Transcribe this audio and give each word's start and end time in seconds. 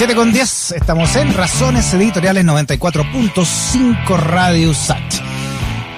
7 0.00 0.14
con 0.14 0.32
10, 0.32 0.72
estamos 0.72 1.14
en 1.16 1.34
Razones 1.34 1.92
Editoriales 1.92 2.42
94.5 2.46 4.16
Radio 4.16 4.72
Sat. 4.72 4.96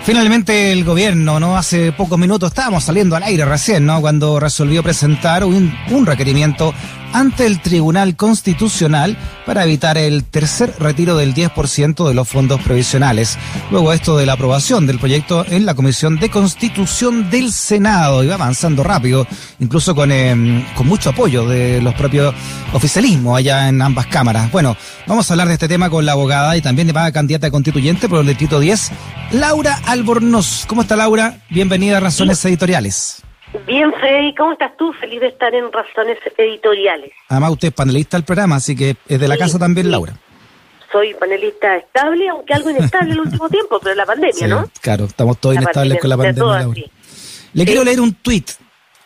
Finalmente 0.02 0.72
el 0.72 0.82
gobierno, 0.82 1.38
¿no? 1.38 1.56
Hace 1.56 1.92
pocos 1.92 2.18
minutos 2.18 2.48
estábamos 2.48 2.82
saliendo 2.82 3.14
al 3.14 3.22
aire 3.22 3.44
recién, 3.44 3.86
¿no? 3.86 4.00
Cuando 4.00 4.40
resolvió 4.40 4.82
presentar 4.82 5.44
un, 5.44 5.72
un 5.92 6.04
requerimiento 6.04 6.74
ante 7.12 7.46
el 7.46 7.60
Tribunal 7.60 8.16
Constitucional 8.16 9.16
para 9.46 9.64
evitar 9.64 9.98
el 9.98 10.24
tercer 10.24 10.74
retiro 10.78 11.16
del 11.16 11.34
10% 11.34 12.08
de 12.08 12.14
los 12.14 12.28
fondos 12.28 12.60
previsionales. 12.62 13.38
Luego 13.70 13.92
esto 13.92 14.16
de 14.16 14.26
la 14.26 14.34
aprobación 14.34 14.86
del 14.86 14.98
proyecto 14.98 15.44
en 15.48 15.66
la 15.66 15.74
Comisión 15.74 16.18
de 16.18 16.30
Constitución 16.30 17.30
del 17.30 17.52
Senado. 17.52 18.26
Va 18.26 18.34
avanzando 18.34 18.82
rápido, 18.82 19.26
incluso 19.60 19.94
con, 19.94 20.10
eh, 20.12 20.66
con 20.74 20.86
mucho 20.86 21.10
apoyo 21.10 21.46
de 21.46 21.80
los 21.82 21.94
propios 21.94 22.34
oficialismos 22.72 23.38
allá 23.38 23.68
en 23.68 23.82
ambas 23.82 24.06
cámaras. 24.06 24.50
Bueno, 24.50 24.76
vamos 25.06 25.30
a 25.30 25.34
hablar 25.34 25.48
de 25.48 25.54
este 25.54 25.68
tema 25.68 25.90
con 25.90 26.06
la 26.06 26.12
abogada 26.12 26.56
y 26.56 26.62
también 26.62 26.86
de 26.86 26.92
la 26.92 27.12
candidata 27.12 27.50
constituyente 27.50 28.08
por 28.08 28.20
el 28.20 28.26
distrito 28.26 28.60
10, 28.60 28.90
Laura 29.32 29.80
Albornoz. 29.86 30.64
¿Cómo 30.66 30.82
está 30.82 30.96
Laura? 30.96 31.38
Bienvenida 31.50 31.98
a 31.98 32.00
Razones 32.00 32.44
Editoriales. 32.44 33.22
Bien, 33.66 33.92
Freddy, 33.92 34.34
¿cómo 34.34 34.52
estás 34.52 34.76
tú? 34.76 34.92
Feliz 34.94 35.20
de 35.20 35.28
estar 35.28 35.54
en 35.54 35.70
Razones 35.70 36.18
Editoriales. 36.36 37.12
Además, 37.28 37.52
usted 37.52 37.68
es 37.68 37.74
panelista 37.74 38.16
del 38.16 38.24
programa, 38.24 38.56
así 38.56 38.74
que 38.74 38.96
es 39.08 39.20
de 39.20 39.28
la 39.28 39.36
casa 39.36 39.58
también, 39.58 39.90
Laura. 39.90 40.14
Soy 40.90 41.14
panelista 41.14 41.76
estable, 41.76 42.28
aunque 42.28 42.54
algo 42.54 42.70
inestable 42.70 43.12
el 43.12 43.20
último 43.20 43.48
tiempo, 43.48 43.78
pero 43.82 43.94
la 43.94 44.06
pandemia, 44.06 44.46
¿no? 44.46 44.70
Claro, 44.80 45.04
estamos 45.04 45.38
todos 45.38 45.56
inestables 45.56 45.98
con 46.00 46.10
la 46.10 46.16
pandemia, 46.16 46.58
Laura. 46.60 46.80
Le 47.54 47.64
quiero 47.64 47.84
leer 47.84 48.00
un 48.00 48.14
tuit 48.14 48.50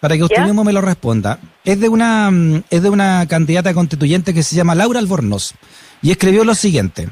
para 0.00 0.16
que 0.16 0.24
usted 0.24 0.42
mismo 0.42 0.62
me 0.64 0.72
lo 0.72 0.80
responda. 0.80 1.38
Es 1.64 1.80
de 1.80 1.88
una 1.88 2.30
mm, 2.30 2.64
es 2.70 2.82
de 2.82 2.90
una 2.90 3.26
candidata 3.28 3.74
constituyente 3.74 4.32
que 4.32 4.42
se 4.42 4.54
llama 4.54 4.74
Laura 4.74 5.00
Albornoz 5.00 5.54
y 6.02 6.10
escribió 6.10 6.44
lo 6.44 6.54
siguiente. 6.54 7.08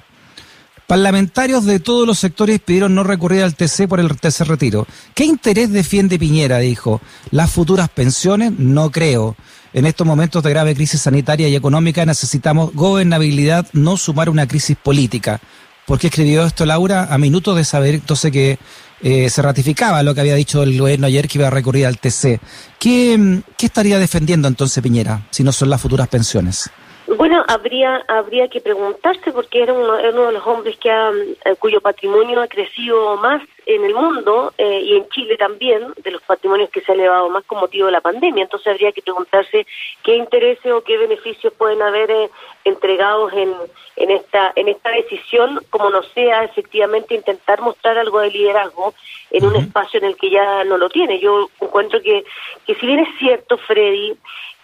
Parlamentarios 0.86 1.64
de 1.64 1.80
todos 1.80 2.06
los 2.06 2.18
sectores 2.18 2.60
pidieron 2.60 2.94
no 2.94 3.04
recurrir 3.04 3.42
al 3.42 3.54
TC 3.54 3.88
por 3.88 4.00
el 4.00 4.14
tercer 4.20 4.48
retiro. 4.48 4.86
¿Qué 5.14 5.24
interés 5.24 5.72
defiende 5.72 6.18
Piñera? 6.18 6.58
Dijo. 6.58 7.00
¿Las 7.30 7.50
futuras 7.50 7.88
pensiones? 7.88 8.52
No 8.58 8.90
creo. 8.90 9.34
En 9.72 9.86
estos 9.86 10.06
momentos 10.06 10.42
de 10.42 10.50
grave 10.50 10.74
crisis 10.74 11.00
sanitaria 11.00 11.48
y 11.48 11.56
económica 11.56 12.04
necesitamos 12.04 12.72
gobernabilidad, 12.74 13.66
no 13.72 13.96
sumar 13.96 14.28
una 14.28 14.46
crisis 14.46 14.76
política. 14.76 15.40
¿Por 15.86 15.98
qué 15.98 16.08
escribió 16.08 16.44
esto 16.44 16.66
Laura? 16.66 17.08
A 17.10 17.18
minutos 17.18 17.56
de 17.56 17.64
saber 17.64 17.94
entonces 17.94 18.30
que 18.30 18.58
eh, 19.02 19.28
se 19.30 19.42
ratificaba 19.42 20.02
lo 20.02 20.14
que 20.14 20.20
había 20.20 20.34
dicho 20.34 20.62
el 20.62 20.78
gobierno 20.78 21.06
ayer 21.06 21.28
que 21.28 21.38
iba 21.38 21.48
a 21.48 21.50
recurrir 21.50 21.86
al 21.86 21.98
TC. 21.98 22.40
¿Qué, 22.78 23.42
¿Qué 23.56 23.66
estaría 23.66 23.98
defendiendo 23.98 24.48
entonces 24.48 24.82
Piñera 24.82 25.26
si 25.30 25.42
no 25.42 25.50
son 25.50 25.70
las 25.70 25.80
futuras 25.80 26.08
pensiones? 26.08 26.70
Bueno, 27.06 27.44
habría 27.48 28.02
habría 28.08 28.48
que 28.48 28.62
preguntarse 28.62 29.30
porque 29.30 29.62
era 29.62 29.74
uno, 29.74 29.92
uno 29.92 30.26
de 30.26 30.32
los 30.32 30.46
hombres 30.46 30.78
que 30.78 30.90
ha, 30.90 31.10
eh, 31.10 31.54
cuyo 31.58 31.82
patrimonio 31.82 32.40
ha 32.40 32.48
crecido 32.48 33.16
más 33.18 33.42
en 33.66 33.84
el 33.84 33.94
mundo 33.94 34.54
eh, 34.56 34.80
y 34.80 34.96
en 34.96 35.08
Chile 35.10 35.36
también, 35.36 35.92
de 36.02 36.10
los 36.10 36.22
patrimonios 36.22 36.70
que 36.70 36.80
se 36.80 36.92
ha 36.92 36.94
elevado 36.94 37.28
más 37.28 37.44
con 37.44 37.60
motivo 37.60 37.86
de 37.86 37.92
la 37.92 38.00
pandemia. 38.00 38.44
Entonces 38.44 38.68
habría 38.68 38.92
que 38.92 39.02
preguntarse 39.02 39.66
qué 40.02 40.16
intereses 40.16 40.72
o 40.72 40.82
qué 40.82 40.96
beneficios 40.96 41.52
pueden 41.52 41.82
haber 41.82 42.10
eh, 42.10 42.30
entregados 42.64 43.34
en, 43.34 43.52
en 43.96 44.10
esta 44.10 44.52
en 44.56 44.68
esta 44.68 44.90
decisión, 44.90 45.60
como 45.68 45.90
no 45.90 46.02
sea 46.14 46.44
efectivamente 46.44 47.14
intentar 47.14 47.60
mostrar 47.60 47.98
algo 47.98 48.20
de 48.20 48.30
liderazgo 48.30 48.94
en 49.30 49.44
un 49.44 49.56
espacio 49.56 49.98
en 49.98 50.06
el 50.06 50.16
que 50.16 50.30
ya 50.30 50.64
no 50.64 50.78
lo 50.78 50.88
tiene. 50.88 51.20
Yo 51.20 51.50
encuentro 51.60 52.00
que 52.00 52.24
que 52.66 52.74
si 52.76 52.86
bien 52.86 53.00
es 53.00 53.18
cierto, 53.18 53.58
Freddy, 53.58 54.16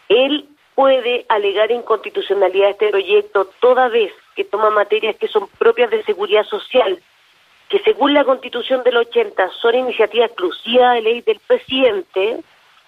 él 0.08 0.48
puede 0.80 1.26
alegar 1.28 1.70
inconstitucionalidad 1.70 2.68
a 2.68 2.70
este 2.70 2.88
proyecto 2.88 3.50
toda 3.60 3.88
vez 3.88 4.10
que 4.34 4.44
toma 4.44 4.70
materias 4.70 5.14
que 5.16 5.28
son 5.28 5.46
propias 5.58 5.90
de 5.90 6.02
seguridad 6.04 6.44
social, 6.44 6.98
que 7.68 7.80
según 7.80 8.14
la 8.14 8.24
constitución 8.24 8.82
del 8.82 8.96
80 8.96 9.50
son 9.60 9.74
iniciativa 9.74 10.24
exclusiva 10.24 10.94
de 10.94 11.02
ley 11.02 11.20
del 11.20 11.38
presidente, 11.46 12.40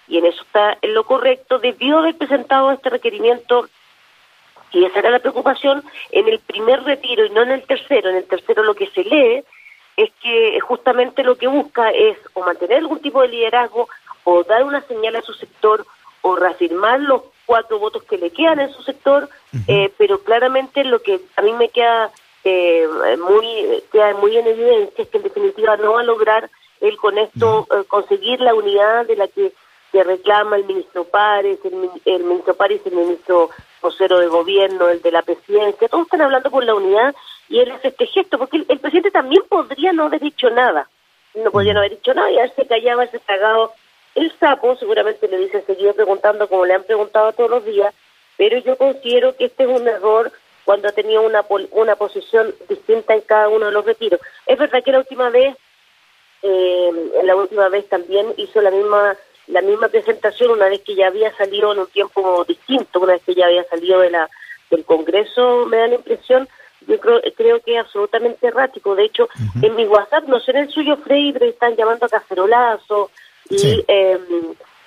y 0.07 0.17
en 0.17 0.25
eso 0.25 0.41
está 0.41 0.75
en 0.81 0.95
lo 0.95 1.03
correcto, 1.03 1.59
debió 1.59 1.99
haber 1.99 2.17
presentado 2.17 2.71
este 2.71 2.89
requerimiento, 2.89 3.69
y 4.71 4.85
esa 4.85 4.97
era 4.97 5.11
la 5.11 5.19
preocupación, 5.19 5.83
en 6.09 6.27
el 6.27 6.39
primer 6.39 6.83
retiro 6.83 7.27
y 7.27 7.29
no 7.29 7.43
en 7.43 7.51
el 7.51 7.61
tercero. 7.61 8.09
En 8.09 8.15
el 8.15 8.25
tercero 8.25 8.63
lo 8.63 8.73
que 8.73 8.87
se 8.87 9.03
lee 9.03 9.43
es 9.97 10.11
que 10.19 10.59
justamente 10.61 11.23
lo 11.23 11.37
que 11.37 11.45
busca 11.45 11.91
es 11.91 12.17
o 12.33 12.43
mantener 12.43 12.79
algún 12.79 12.99
tipo 13.01 13.21
de 13.21 13.27
liderazgo 13.27 13.87
o 14.23 14.43
dar 14.43 14.63
una 14.63 14.81
señal 14.81 15.15
a 15.15 15.21
su 15.21 15.33
sector 15.33 15.85
o 16.23 16.35
reafirmar 16.35 16.99
los 17.01 17.21
cuatro 17.45 17.79
votos 17.79 18.03
que 18.03 18.17
le 18.17 18.31
quedan 18.31 18.59
en 18.59 18.71
su 18.73 18.83
sector, 18.83 19.29
eh, 19.67 19.91
pero 19.97 20.19
claramente 20.23 20.83
lo 20.83 21.01
que 21.01 21.19
a 21.35 21.41
mí 21.41 21.53
me 21.53 21.69
queda 21.69 22.11
eh, 22.43 22.87
muy 23.19 23.83
queda 23.91 24.13
muy 24.15 24.35
en 24.35 24.47
evidencia 24.47 25.03
es 25.03 25.09
que 25.09 25.17
en 25.17 25.23
definitiva 25.23 25.77
no 25.77 25.93
va 25.93 26.01
a 26.01 26.03
lograr 26.03 26.49
él 26.81 26.97
con 26.97 27.17
esto 27.17 27.67
eh, 27.71 27.83
conseguir 27.87 28.41
la 28.41 28.53
unidad 28.53 29.05
de 29.05 29.15
la 29.15 29.27
que 29.27 29.53
se 29.91 30.03
reclama 30.03 30.57
el 30.57 30.65
ministro 30.65 31.05
Párez, 31.05 31.59
el, 31.63 32.23
ministro 32.23 32.55
Párez, 32.55 32.81
el 32.85 32.95
ministro 32.95 33.51
vocero 33.81 34.17
de 34.19 34.27
gobierno, 34.27 34.89
el 34.89 35.01
de 35.01 35.11
la 35.11 35.21
presidencia, 35.21 35.87
todos 35.87 36.05
están 36.05 36.21
hablando 36.21 36.49
por 36.49 36.63
la 36.63 36.73
unidad 36.73 37.15
y 37.47 37.59
él 37.59 37.71
hace 37.71 37.89
este 37.89 38.07
gesto, 38.07 38.39
porque 38.39 38.65
el, 38.67 38.79
presidente 38.79 39.11
también 39.11 39.43
podría 39.47 39.93
no 39.93 40.05
haber 40.05 40.19
dicho 40.19 40.49
nada, 40.49 40.89
no 41.35 41.51
podría 41.51 41.73
no 41.73 41.79
haber 41.79 41.91
dicho 41.91 42.13
nada 42.13 42.31
y 42.31 42.39
haberse 42.39 42.65
callado, 42.65 43.01
haberse 43.01 43.19
cagado 43.19 43.71
el 44.15 44.31
sapo 44.39 44.75
seguramente 44.77 45.27
le 45.27 45.37
dice 45.37 45.63
seguir 45.65 45.93
preguntando 45.93 46.47
como 46.47 46.65
le 46.65 46.73
han 46.73 46.83
preguntado 46.83 47.33
todos 47.33 47.49
los 47.49 47.65
días, 47.65 47.93
pero 48.37 48.57
yo 48.59 48.77
considero 48.77 49.35
que 49.35 49.45
este 49.45 49.63
es 49.63 49.69
un 49.69 49.87
error 49.87 50.31
cuando 50.65 50.87
ha 50.87 50.91
tenido 50.91 51.21
una, 51.21 51.43
una 51.71 51.95
posición 51.95 52.53
distinta 52.69 53.13
en 53.13 53.21
cada 53.21 53.49
uno 53.49 53.67
de 53.67 53.71
los 53.71 53.85
retiros. 53.85 54.19
Es 54.45 54.57
verdad 54.57 54.83
que 54.83 54.91
la 54.91 54.99
última 54.99 55.29
vez, 55.29 55.55
eh, 56.41 56.91
la 57.23 57.35
última 57.35 57.69
vez 57.69 57.87
también 57.89 58.33
hizo 58.37 58.61
la 58.61 58.71
misma 58.71 59.15
la 59.47 59.61
misma 59.61 59.89
presentación 59.89 60.51
una 60.51 60.69
vez 60.69 60.81
que 60.81 60.95
ya 60.95 61.07
había 61.07 61.35
salido 61.35 61.73
en 61.73 61.79
un 61.79 61.87
tiempo 61.87 62.45
distinto, 62.47 63.01
una 63.01 63.13
vez 63.13 63.23
que 63.23 63.35
ya 63.35 63.47
había 63.47 63.65
salido 63.65 63.99
de 63.99 64.09
la 64.09 64.29
del 64.69 64.85
Congreso, 64.85 65.65
me 65.65 65.77
da 65.77 65.87
la 65.87 65.95
impresión, 65.95 66.47
yo 66.87 66.99
creo, 66.99 67.21
creo 67.35 67.59
que 67.61 67.75
es 67.75 67.79
absolutamente 67.79 68.47
errático. 68.47 68.95
De 68.95 69.05
hecho, 69.05 69.29
en 69.61 69.75
mi 69.75 69.85
WhatsApp, 69.85 70.25
no 70.27 70.39
sé 70.39 70.51
en 70.51 70.57
el 70.57 70.69
suyo, 70.69 70.97
Frey, 70.97 71.31
pero 71.31 71.45
están 71.45 71.75
llamando 71.75 72.05
a 72.05 72.09
cacerolazo, 72.09 73.11
y, 73.49 73.83
eh, 73.87 74.19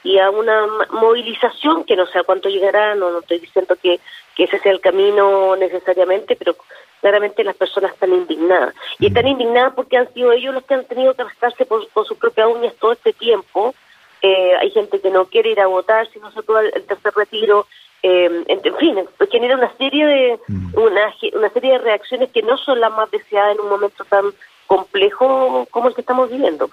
y 0.03 0.19
a 0.19 0.31
una 0.31 0.67
movilización 0.93 1.85
que 1.85 1.97
no 1.97 2.07
sé 2.07 2.21
a 2.21 2.23
cuánto 2.25 2.49
llegará, 2.49 2.95
no, 2.95 3.11
no 3.11 3.19
estoy 3.19 3.41
diciendo 3.41 3.77
que, 3.83 3.99
que 4.37 4.45
ese 4.45 4.61
sea 4.61 4.71
el 4.71 4.81
camino 4.81 5.57
necesariamente, 5.57 6.37
pero 6.37 6.55
claramente 7.01 7.43
las 7.43 7.57
personas 7.57 7.93
están 7.93 8.13
indignadas. 8.13 8.75
Y 8.99 9.09
están 9.09 9.27
indignadas 9.27 9.75
porque 9.75 9.97
han 9.97 10.13
sido 10.15 10.33
ellos 10.33 10.55
los 10.55 10.65
que 10.65 10.75
han 10.75 10.85
tenido 10.85 11.15
que 11.15 11.25
rascarse 11.25 11.65
por, 11.67 11.89
por 11.89 12.07
sus 12.07 12.17
propias 12.19 12.49
uñas 12.49 12.75
todo 12.81 12.93
este 12.93 13.13
tiempo. 13.13 13.75
Eh, 14.23 14.53
hay 14.61 14.71
gente 14.71 15.01
que 15.01 15.11
no 15.11 15.27
quiere 15.27 15.51
ir 15.51 15.61
a 15.61 15.67
votar 15.67 16.09
si 16.13 16.19
no 16.21 16.31
se 16.31 16.43
puede 16.43 16.71
el 16.75 16.85
tercer 16.85 17.13
retiro. 17.15 17.67
Eh, 18.03 18.45
en, 18.47 18.61
en, 18.63 18.77
fin, 18.77 19.05
genera 19.31 19.57
una 19.57 19.77
serie 19.77 20.07
de 20.07 20.39
una, 20.75 21.15
una 21.33 21.51
serie 21.51 21.73
de 21.73 21.79
reacciones 21.79 22.31
que 22.31 22.43
no 22.43 22.57
son 22.59 22.81
las 22.81 22.93
más 22.93 23.11
deseadas 23.11 23.55
en 23.55 23.61
un 23.61 23.71
momento 23.71 24.05
tan 24.05 24.33
complejo 24.67 25.67
como 25.71 25.89
el 25.89 25.95
que 25.95 26.01
estamos 26.01 26.31
viviendo. 26.31 26.71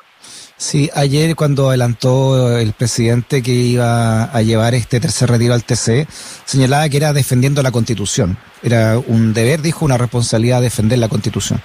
Sí, 0.57 0.89
ayer 0.95 1.35
cuando 1.35 1.69
adelantó 1.69 2.57
el 2.57 2.73
presidente 2.73 3.41
que 3.41 3.51
iba 3.51 4.23
a 4.23 4.41
llevar 4.41 4.73
este 4.75 4.99
tercer 4.99 5.29
retiro 5.29 5.53
al 5.53 5.63
TC, 5.63 6.07
señalaba 6.45 6.87
que 6.89 6.97
era 6.97 7.13
defendiendo 7.13 7.61
la 7.61 7.71
Constitución. 7.71 8.37
Era 8.61 8.97
un 8.97 9.33
deber, 9.33 9.61
dijo, 9.61 9.83
una 9.83 9.97
responsabilidad 9.97 10.61
defender 10.61 10.99
la 10.99 11.09
Constitución. 11.09 11.61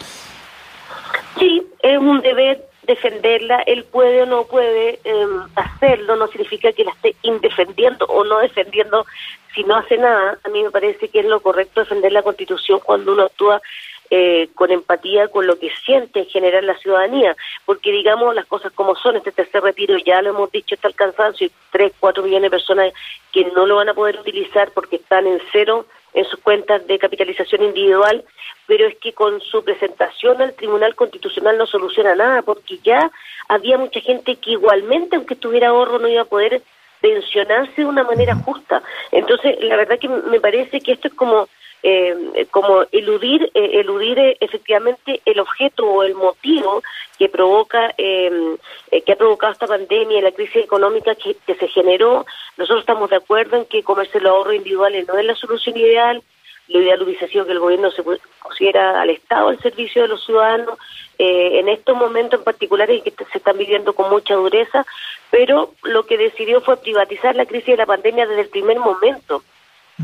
Sí, 1.38 1.62
es 1.80 1.98
un 1.98 2.20
deber 2.20 2.68
defenderla. 2.88 3.62
Él 3.66 3.84
puede 3.84 4.22
o 4.22 4.26
no 4.26 4.44
puede 4.44 4.98
em, 5.04 5.42
hacerlo, 5.54 6.16
no 6.16 6.26
significa 6.28 6.72
que 6.72 6.84
la 6.84 6.90
esté 6.92 7.14
indefendiendo 7.22 8.06
o 8.06 8.24
no 8.24 8.38
defendiendo 8.40 9.06
si 9.54 9.62
no 9.62 9.76
hace 9.76 9.96
nada. 9.98 10.38
A 10.42 10.48
mí 10.48 10.64
me 10.64 10.70
parece 10.70 11.08
que 11.08 11.20
es 11.20 11.26
lo 11.26 11.40
correcto 11.40 11.80
defender 11.80 12.10
la 12.10 12.22
Constitución 12.22 12.80
cuando 12.84 13.12
uno 13.12 13.24
actúa 13.24 13.60
eh, 14.10 14.48
con 14.54 14.70
empatía 14.70 15.28
con 15.28 15.46
lo 15.46 15.58
que 15.58 15.70
siente 15.84 16.20
en 16.20 16.26
general 16.26 16.66
la 16.66 16.78
ciudadanía, 16.78 17.36
porque 17.64 17.92
digamos 17.92 18.34
las 18.34 18.46
cosas 18.46 18.72
como 18.72 18.96
son, 18.96 19.16
este 19.16 19.32
tercer 19.32 19.62
retiro 19.62 19.98
ya 19.98 20.22
lo 20.22 20.30
hemos 20.30 20.50
dicho, 20.50 20.74
está 20.74 20.88
alcanzado, 20.88 21.34
y 21.40 21.50
tres, 21.70 21.92
cuatro 22.00 22.22
millones 22.22 22.50
de 22.50 22.56
personas 22.56 22.92
que 23.32 23.44
no 23.54 23.66
lo 23.66 23.76
van 23.76 23.90
a 23.90 23.94
poder 23.94 24.18
utilizar 24.18 24.70
porque 24.72 24.96
están 24.96 25.26
en 25.26 25.40
cero 25.52 25.86
en 26.14 26.24
sus 26.24 26.40
cuentas 26.40 26.86
de 26.86 26.98
capitalización 26.98 27.62
individual, 27.62 28.24
pero 28.66 28.86
es 28.86 28.96
que 28.96 29.12
con 29.12 29.40
su 29.40 29.62
presentación 29.62 30.40
al 30.40 30.54
Tribunal 30.54 30.94
Constitucional 30.94 31.58
no 31.58 31.66
soluciona 31.66 32.14
nada, 32.14 32.42
porque 32.42 32.78
ya 32.78 33.10
había 33.48 33.78
mucha 33.78 34.00
gente 34.00 34.36
que 34.36 34.52
igualmente, 34.52 35.16
aunque 35.16 35.36
tuviera 35.36 35.68
ahorro, 35.68 35.98
no 35.98 36.08
iba 36.08 36.22
a 36.22 36.24
poder 36.24 36.62
pensionarse 37.00 37.82
de 37.82 37.86
una 37.86 38.04
manera 38.04 38.34
justa. 38.34 38.82
Entonces, 39.12 39.56
la 39.60 39.76
verdad 39.76 39.98
que 39.98 40.08
me 40.08 40.40
parece 40.40 40.80
que 40.80 40.92
esto 40.92 41.08
es 41.08 41.14
como 41.14 41.48
eh, 41.82 42.46
como 42.50 42.84
eludir 42.92 43.50
eh, 43.54 43.70
eludir 43.80 44.18
eh, 44.18 44.36
efectivamente 44.40 45.20
el 45.24 45.40
objeto 45.40 45.86
o 45.86 46.02
el 46.02 46.14
motivo 46.14 46.82
que 47.18 47.28
provoca 47.28 47.94
eh, 47.96 48.56
que 49.04 49.12
ha 49.12 49.16
provocado 49.16 49.52
esta 49.52 49.66
pandemia 49.66 50.20
la 50.20 50.32
crisis 50.32 50.64
económica 50.64 51.14
que, 51.14 51.36
se 51.54 51.68
generó 51.68 52.26
nosotros 52.56 52.80
estamos 52.80 53.10
de 53.10 53.16
acuerdo 53.16 53.56
en 53.56 53.64
que 53.66 53.82
comerse 53.82 54.20
los 54.20 54.32
ahorros 54.32 54.54
individuales 54.54 55.06
no 55.06 55.16
es 55.18 55.24
la 55.24 55.34
solución 55.34 55.76
ideal 55.76 56.22
lo 56.68 56.80
ideal 56.82 57.02
hubiese 57.02 57.28
sido 57.28 57.46
que 57.46 57.52
el 57.52 57.60
gobierno 57.60 57.90
se 57.90 58.02
pusiera 58.02 59.00
al 59.00 59.10
Estado 59.10 59.48
al 59.48 59.60
servicio 59.60 60.02
de 60.02 60.08
los 60.08 60.24
ciudadanos 60.24 60.78
eh, 61.18 61.58
en 61.58 61.68
estos 61.68 61.96
momentos 61.96 62.38
en 62.38 62.44
particular 62.44 62.88
en 62.90 63.02
que 63.02 63.10
se 63.10 63.38
están 63.38 63.58
viviendo 63.58 63.92
con 63.92 64.08
mucha 64.08 64.34
dureza, 64.34 64.86
pero 65.32 65.72
lo 65.82 66.06
que 66.06 66.16
decidió 66.16 66.60
fue 66.60 66.76
privatizar 66.76 67.34
la 67.34 67.44
crisis 67.44 67.66
de 67.66 67.76
la 67.76 67.86
pandemia 67.86 68.24
desde 68.24 68.42
el 68.42 68.48
primer 68.48 68.78
momento. 68.78 69.42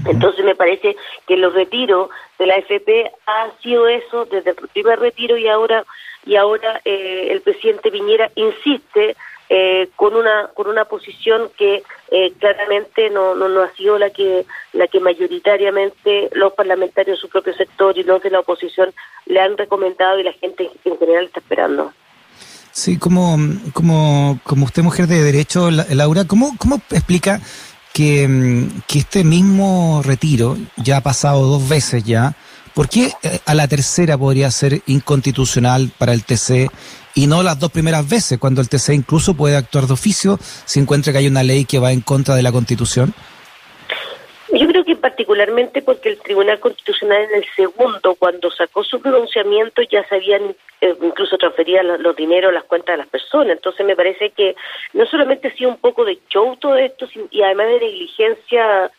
Entonces 0.06 0.44
me 0.44 0.54
parece 0.54 0.96
que 1.26 1.36
los 1.36 1.54
retiros 1.54 2.10
de 2.38 2.46
la 2.46 2.56
FP 2.56 3.10
ha 3.26 3.50
sido 3.62 3.86
eso 3.86 4.24
desde 4.26 4.50
el 4.50 4.56
primer 4.72 4.98
retiro 4.98 5.36
y 5.36 5.48
ahora 5.48 5.84
y 6.26 6.36
ahora 6.36 6.80
eh, 6.84 7.28
el 7.30 7.42
presidente 7.42 7.90
Piñera 7.90 8.30
insiste 8.34 9.16
eh, 9.48 9.90
con 9.94 10.16
una 10.16 10.48
con 10.54 10.66
una 10.66 10.86
posición 10.86 11.50
que 11.56 11.82
eh, 12.10 12.32
claramente 12.40 13.10
no, 13.10 13.34
no, 13.34 13.48
no 13.48 13.62
ha 13.62 13.72
sido 13.74 13.98
la 13.98 14.10
que 14.10 14.46
la 14.72 14.88
que 14.88 15.00
mayoritariamente 15.00 16.30
los 16.32 16.54
parlamentarios 16.54 17.18
de 17.18 17.20
su 17.20 17.28
propio 17.28 17.54
sector 17.54 17.96
y 17.96 18.02
los 18.02 18.22
de 18.22 18.30
la 18.30 18.40
oposición 18.40 18.92
le 19.26 19.40
han 19.40 19.56
recomendado 19.56 20.18
y 20.18 20.24
la 20.24 20.32
gente 20.32 20.70
en 20.84 20.98
general 20.98 21.26
está 21.26 21.40
esperando. 21.40 21.92
Sí, 22.72 22.98
como, 22.98 23.36
como, 23.72 24.40
como 24.42 24.64
usted 24.64 24.82
mujer 24.82 25.06
de 25.06 25.22
derecho, 25.22 25.70
Laura, 25.70 26.24
¿cómo, 26.26 26.56
cómo 26.58 26.80
explica 26.90 27.40
que, 27.94 28.68
que 28.88 28.98
este 28.98 29.22
mismo 29.22 30.02
retiro 30.04 30.58
ya 30.76 30.98
ha 30.98 31.00
pasado 31.00 31.46
dos 31.46 31.66
veces 31.66 32.02
ya? 32.04 32.36
¿Por 32.74 32.88
qué 32.88 33.12
eh, 33.22 33.38
a 33.46 33.54
la 33.54 33.68
tercera 33.68 34.18
podría 34.18 34.50
ser 34.50 34.82
inconstitucional 34.86 35.92
para 35.96 36.12
el 36.12 36.24
TC 36.24 36.70
y 37.14 37.28
no 37.28 37.44
las 37.44 37.60
dos 37.60 37.70
primeras 37.70 38.06
veces, 38.08 38.40
cuando 38.40 38.60
el 38.60 38.68
TC 38.68 38.94
incluso 38.94 39.34
puede 39.34 39.56
actuar 39.56 39.86
de 39.86 39.92
oficio 39.92 40.40
si 40.64 40.80
encuentra 40.80 41.12
que 41.12 41.20
hay 41.20 41.28
una 41.28 41.44
ley 41.44 41.64
que 41.66 41.78
va 41.78 41.92
en 41.92 42.00
contra 42.00 42.34
de 42.34 42.42
la 42.42 42.50
Constitución? 42.50 43.14
Particularmente 45.04 45.82
porque 45.82 46.08
el 46.08 46.18
Tribunal 46.18 46.58
Constitucional 46.60 47.24
en 47.24 47.34
el 47.34 47.44
segundo, 47.54 48.14
cuando 48.14 48.50
sacó 48.50 48.82
su 48.82 49.02
pronunciamiento, 49.02 49.82
ya 49.82 50.02
se 50.08 50.14
habían 50.14 50.56
eh, 50.80 50.96
incluso 51.02 51.36
transferido 51.36 51.82
los, 51.98 52.16
dineros 52.16 52.48
a 52.48 52.54
las 52.54 52.64
cuentas 52.64 52.94
de 52.94 52.96
las 53.02 53.08
personas. 53.08 53.50
Entonces 53.50 53.84
me 53.84 53.96
parece 53.96 54.30
que 54.30 54.56
no 54.94 55.04
solamente 55.04 55.48
ha 55.48 55.54
sido 55.54 55.68
un 55.68 55.76
poco 55.76 56.06
de 56.06 56.18
show 56.30 56.56
todo 56.56 56.76
esto, 56.76 57.06
y 57.30 57.42
además 57.42 57.66
de 57.66 57.80
negligencia, 57.80 58.90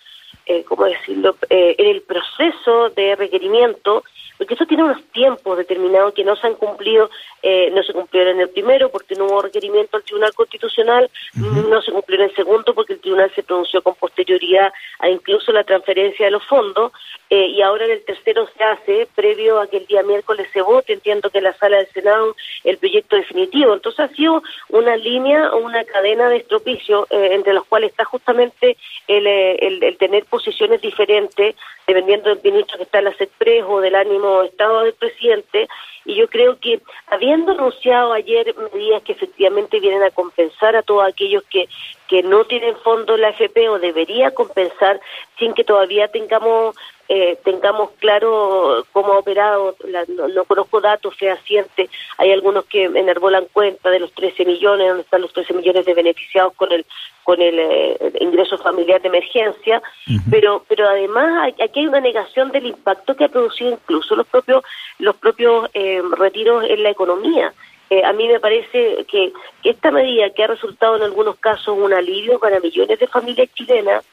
eh, 0.45 0.63
¿cómo 0.65 0.85
decirlo?, 0.85 1.37
eh, 1.49 1.73
en 1.79 1.87
el 1.87 2.03
proceso 2.03 2.91
de 2.91 3.15
requerimiento, 3.15 4.03
porque 4.37 4.53
eso 4.53 4.65
tiene 4.65 4.83
unos 4.83 5.03
tiempos 5.11 5.57
determinados 5.57 6.13
que 6.13 6.23
no 6.23 6.35
se 6.35 6.47
han 6.47 6.55
cumplido, 6.55 7.09
eh, 7.41 7.69
no 7.71 7.83
se 7.83 7.93
cumplieron 7.93 8.35
en 8.35 8.41
el 8.41 8.49
primero 8.49 8.89
porque 8.89 9.15
no 9.15 9.25
hubo 9.25 9.41
requerimiento 9.41 9.97
al 9.97 10.03
Tribunal 10.03 10.33
Constitucional, 10.33 11.09
no 11.35 11.81
se 11.81 11.91
cumplió 11.91 12.19
en 12.19 12.29
el 12.29 12.35
segundo 12.35 12.73
porque 12.73 12.93
el 12.93 12.99
Tribunal 12.99 13.31
se 13.35 13.43
pronunció 13.43 13.81
con 13.81 13.95
posterioridad 13.95 14.73
a 14.99 15.09
incluso 15.09 15.51
la 15.51 15.63
transferencia 15.63 16.25
de 16.25 16.31
los 16.31 16.45
fondos, 16.45 16.91
eh, 17.29 17.47
y 17.47 17.61
ahora 17.61 17.85
en 17.85 17.91
el 17.91 18.05
tercero 18.05 18.47
se 18.55 18.63
hace, 18.63 19.07
previo 19.15 19.59
a 19.59 19.67
que 19.67 19.77
el 19.77 19.87
día 19.87 20.03
miércoles 20.03 20.47
se 20.53 20.61
vote, 20.61 20.93
entiendo 20.93 21.29
que 21.29 21.39
en 21.39 21.45
la 21.45 21.53
sala 21.53 21.77
del 21.77 21.87
Senado, 21.87 22.35
el 22.63 22.77
proyecto 22.77 23.15
definitivo. 23.15 23.73
Entonces 23.73 23.99
ha 23.99 24.07
sido 24.09 24.43
una 24.69 24.95
línea 24.95 25.51
o 25.51 25.57
una 25.57 25.83
cadena 25.85 26.29
de 26.29 26.37
estropicio 26.37 27.07
eh, 27.09 27.29
entre 27.33 27.53
los 27.53 27.65
cuales 27.65 27.91
está 27.91 28.05
justamente 28.05 28.77
el, 29.07 29.25
el, 29.27 29.83
el 29.83 29.97
tener 29.97 30.25
posiciones 30.25 30.81
diferentes, 30.81 31.55
dependiendo 31.87 32.29
del 32.29 32.41
ministro 32.43 32.77
que 32.77 32.83
está 32.83 32.99
en 32.99 33.05
la 33.05 33.13
SECPRES 33.13 33.63
o 33.67 33.79
del 33.79 33.95
ánimo 33.95 34.43
estado 34.43 34.81
del 34.81 34.93
presidente, 34.93 35.67
y 36.05 36.15
yo 36.15 36.27
creo 36.27 36.59
que 36.59 36.81
habiendo 37.07 37.51
anunciado 37.51 38.13
ayer 38.13 38.53
medidas 38.73 39.01
que 39.03 39.13
efectivamente 39.13 39.79
vienen 39.79 40.03
a 40.03 40.11
compensar 40.11 40.75
a 40.75 40.83
todos 40.83 41.05
aquellos 41.07 41.43
que, 41.43 41.67
que 42.07 42.21
no 42.23 42.45
tienen 42.45 42.75
fondo 42.77 43.17
la 43.17 43.29
AFP 43.29 43.69
o 43.69 43.79
debería 43.79 44.31
compensar 44.31 44.99
sin 45.39 45.53
que 45.53 45.63
todavía 45.63 46.07
tengamos 46.07 46.75
eh, 47.07 47.37
tengamos 47.43 47.91
claro 47.99 48.83
cómo 48.91 49.13
ha 49.13 49.19
operado, 49.19 49.75
no, 50.33 50.43
conozco 50.45 50.81
datos 50.81 51.15
fehacientes, 51.15 51.89
hay 52.17 52.31
algunos 52.31 52.65
que 52.65 52.85
enarbolan 52.85 53.45
cuenta 53.53 53.91
de 53.91 53.99
los 53.99 54.11
13 54.13 54.43
millones, 54.43 54.87
donde 54.87 55.03
están 55.03 55.21
los 55.21 55.31
13 55.31 55.53
millones 55.53 55.85
de 55.85 55.93
beneficiados 55.93 56.53
con 56.55 56.71
el 56.71 56.85
con 57.23 57.41
el, 57.41 57.57
eh, 57.59 58.11
ingreso 58.21 58.57
familiar 58.57 59.01
de 59.01 59.09
emergencia, 59.09 59.83
pero 60.31 60.63
pero 60.67 60.87
además 60.87 61.53
aquí 61.63 61.81
hay 61.81 61.87
una 61.87 61.99
negación 61.99 62.51
del 62.51 62.65
impacto 62.67 63.15
que 63.15 63.25
ha 63.25 63.29
producido 63.29 63.71
incluso 63.71 64.15
los 64.15 64.25
propios 64.25 64.63
los 64.97 65.15
propios 65.15 65.69
eh, 65.75 66.01
retiros 66.17 66.63
en 66.67 66.81
la 66.81 66.89
economía. 66.89 67.53
a 68.03 68.13
mí 68.13 68.27
me 68.27 68.39
parece 68.39 69.05
que, 69.07 69.31
que 69.61 69.69
esta 69.69 69.91
medida 69.91 70.31
que 70.31 70.43
ha 70.43 70.47
resultado 70.47 70.95
en 70.95 71.03
algunos 71.03 71.37
casos 71.37 71.77
un 71.77 71.93
alivio 71.93 72.39
para 72.39 72.59
millones 72.59 72.97
de 72.97 73.07
familias 73.07 73.49
chilenas 73.53 74.03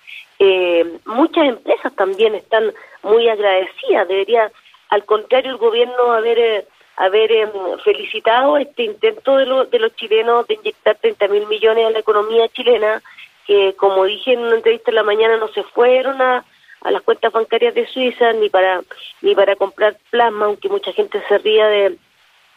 eh, 0.44 0.98
muchas 1.04 1.44
empresas 1.44 1.94
también 1.94 2.34
están 2.34 2.72
muy 3.04 3.28
agradecidas. 3.28 4.08
Debería, 4.08 4.50
al 4.88 5.04
contrario, 5.04 5.52
el 5.52 5.56
gobierno 5.56 6.10
haber 6.10 6.36
eh, 6.36 6.64
haber 6.96 7.30
em, 7.30 7.50
felicitado 7.84 8.56
este 8.56 8.82
intento 8.82 9.36
de, 9.36 9.66
de 9.70 9.78
los 9.78 9.94
chilenos 9.94 10.44
de 10.48 10.54
inyectar 10.54 10.96
30 10.96 11.28
mil 11.28 11.46
millones 11.46 11.86
a 11.86 11.90
la 11.90 12.00
economía 12.00 12.48
chilena, 12.48 13.00
que 13.46 13.74
como 13.76 14.04
dije 14.04 14.32
en 14.32 14.40
una 14.40 14.56
entrevista 14.56 14.90
en 14.90 14.96
la 14.96 15.04
mañana 15.04 15.36
no 15.36 15.46
se 15.46 15.62
fueron 15.62 16.20
a, 16.20 16.44
a 16.80 16.90
las 16.90 17.02
cuentas 17.02 17.32
bancarias 17.32 17.74
de 17.74 17.86
Suiza 17.86 18.32
ni 18.32 18.50
para 18.50 18.82
ni 19.20 19.36
para 19.36 19.54
comprar 19.54 19.96
plasma, 20.10 20.46
aunque 20.46 20.68
mucha 20.68 20.92
gente 20.92 21.22
se 21.28 21.38
ría 21.38 21.68
de 21.68 21.96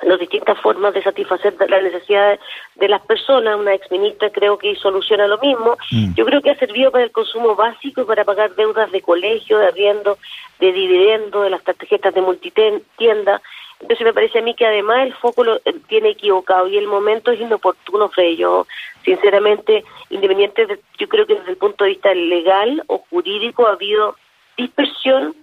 las 0.02 0.20
distintas 0.20 0.60
formas 0.60 0.94
de 0.94 1.02
satisfacer 1.02 1.56
las 1.70 1.84
necesidades 1.84 2.40
de 2.76 2.90
las 2.90 3.02
personas. 3.02 3.58
Una 3.58 3.74
exministra 3.74 4.30
creo 4.30 4.58
que 4.58 4.76
soluciona 4.76 5.28
lo 5.28 5.38
mismo. 5.40 5.78
Mm. 5.92 6.14
Yo 6.16 6.26
creo 6.26 6.42
que 6.42 6.52
ha 6.52 6.56
servido 6.56 6.92
para 6.92 7.04
el 7.04 7.12
consumo 7.12 7.56
básico 7.56 8.02
y 8.02 8.06
para 8.06 8.24
pagar 8.24 8.56
deudas 8.56 8.92
de 8.92 9.02
colegio, 9.02 9.58
de 9.58 9.68
arriendo, 9.68 10.18
de 10.60 10.72
dividendo, 10.72 11.42
de 11.42 11.50
las 11.50 11.64
tarjetas 11.64 12.14
de 12.14 12.22
multitienda. 12.22 13.42
Entonces 13.80 14.06
me 14.06 14.14
parece 14.14 14.40
a 14.40 14.42
mí 14.42 14.54
que 14.54 14.66
además 14.66 15.06
el 15.06 15.14
foco 15.14 15.44
lo 15.44 15.58
eh, 15.58 15.76
tiene 15.88 16.10
equivocado 16.10 16.68
y 16.68 16.78
el 16.78 16.88
momento 16.88 17.32
es 17.32 17.42
inoportuno, 17.42 18.10
Frey. 18.10 18.38
Yo, 18.38 18.68
sinceramente, 19.04 19.84
independiente, 20.10 20.66
de, 20.66 20.80
yo 20.98 21.08
creo 21.10 21.26
que 21.26 21.36
desde 21.36 21.52
el 21.52 21.58
punto 21.58 21.84
de 21.84 21.92
vista 21.92 22.14
legal 22.14 22.84
o 22.88 23.00
jurídico 23.10 23.68
ha 23.68 23.74
habido 23.74 24.16
dispersión 24.58 25.36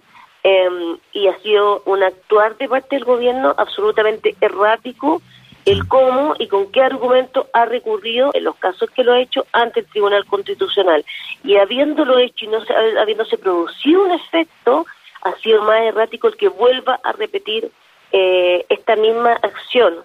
Em, 0.45 0.97
y 1.13 1.27
ha 1.27 1.37
sido 1.39 1.83
un 1.85 2.03
actuar 2.03 2.57
de 2.57 2.67
parte 2.67 2.97
del 2.97 3.05
gobierno 3.05 3.55
absolutamente 3.57 4.35
errático 4.41 5.21
el 5.65 5.87
cómo 5.87 6.35
y 6.37 6.47
con 6.47 6.69
qué 6.71 6.81
argumento 6.81 7.47
ha 7.53 7.63
recurrido 7.63 8.31
en 8.33 8.43
los 8.43 8.55
casos 8.57 8.89
que 8.91 9.05
lo 9.05 9.13
ha 9.13 9.21
hecho 9.21 9.45
ante 9.53 9.79
el 9.79 9.85
Tribunal 9.85 10.25
Constitucional. 10.25 11.05
Y 11.45 11.55
habiéndolo 11.55 12.17
hecho 12.17 12.43
y 12.43 12.49
no 12.49 12.59
habiéndose 12.99 13.37
producido 13.37 14.03
un 14.03 14.11
efecto, 14.11 14.85
ha 15.21 15.33
sido 15.35 15.63
más 15.63 15.81
errático 15.81 16.27
el 16.27 16.35
que 16.35 16.49
vuelva 16.49 16.99
a 17.01 17.13
repetir 17.13 17.71
eh, 18.11 18.65
esta 18.67 18.97
misma 18.97 19.39
acción. 19.41 19.95